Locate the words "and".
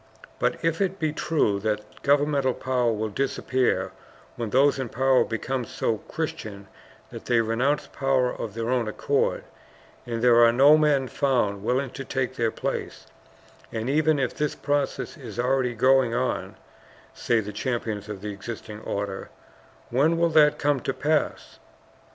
10.07-10.23, 13.71-13.91